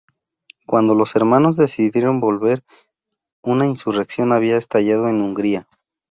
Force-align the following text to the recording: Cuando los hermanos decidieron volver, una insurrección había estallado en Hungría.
Cuando 0.65 0.95
los 0.95 1.15
hermanos 1.15 1.57
decidieron 1.57 2.19
volver, 2.19 2.63
una 3.43 3.67
insurrección 3.67 4.31
había 4.31 4.57
estallado 4.57 5.07
en 5.09 5.21
Hungría. 5.21 5.67